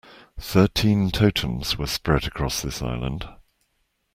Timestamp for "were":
1.77-1.85